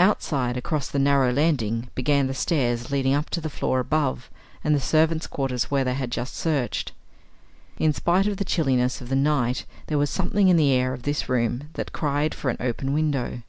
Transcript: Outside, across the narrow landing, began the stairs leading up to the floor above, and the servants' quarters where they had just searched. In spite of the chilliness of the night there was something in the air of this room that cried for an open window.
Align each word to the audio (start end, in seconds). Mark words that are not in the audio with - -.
Outside, 0.00 0.56
across 0.56 0.88
the 0.88 0.98
narrow 0.98 1.32
landing, 1.32 1.88
began 1.94 2.26
the 2.26 2.34
stairs 2.34 2.90
leading 2.90 3.14
up 3.14 3.30
to 3.30 3.40
the 3.40 3.48
floor 3.48 3.78
above, 3.78 4.28
and 4.64 4.74
the 4.74 4.80
servants' 4.80 5.28
quarters 5.28 5.70
where 5.70 5.84
they 5.84 5.94
had 5.94 6.10
just 6.10 6.34
searched. 6.34 6.90
In 7.78 7.92
spite 7.92 8.26
of 8.26 8.38
the 8.38 8.44
chilliness 8.44 9.00
of 9.00 9.08
the 9.08 9.14
night 9.14 9.66
there 9.86 9.96
was 9.96 10.10
something 10.10 10.48
in 10.48 10.56
the 10.56 10.72
air 10.72 10.92
of 10.94 11.04
this 11.04 11.28
room 11.28 11.68
that 11.74 11.92
cried 11.92 12.34
for 12.34 12.50
an 12.50 12.56
open 12.58 12.92
window. 12.92 13.42